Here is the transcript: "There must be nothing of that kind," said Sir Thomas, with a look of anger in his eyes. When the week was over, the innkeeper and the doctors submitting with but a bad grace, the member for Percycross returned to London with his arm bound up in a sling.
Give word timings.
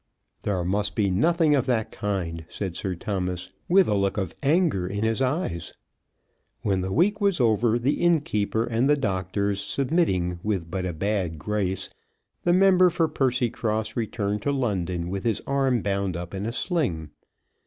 "There 0.41 0.63
must 0.63 0.95
be 0.95 1.11
nothing 1.11 1.53
of 1.53 1.67
that 1.67 1.91
kind," 1.91 2.43
said 2.49 2.75
Sir 2.75 2.95
Thomas, 2.95 3.51
with 3.69 3.87
a 3.87 3.93
look 3.93 4.17
of 4.17 4.33
anger 4.41 4.87
in 4.87 5.03
his 5.03 5.21
eyes. 5.21 5.73
When 6.63 6.81
the 6.81 6.91
week 6.91 7.21
was 7.21 7.39
over, 7.39 7.77
the 7.77 8.01
innkeeper 8.01 8.63
and 8.63 8.89
the 8.89 8.97
doctors 8.97 9.61
submitting 9.63 10.39
with 10.41 10.71
but 10.71 10.87
a 10.87 10.93
bad 10.93 11.37
grace, 11.37 11.91
the 12.45 12.51
member 12.51 12.89
for 12.89 13.07
Percycross 13.07 13.95
returned 13.95 14.41
to 14.41 14.51
London 14.51 15.11
with 15.11 15.23
his 15.23 15.39
arm 15.45 15.83
bound 15.83 16.17
up 16.17 16.33
in 16.33 16.47
a 16.47 16.51
sling. 16.51 17.11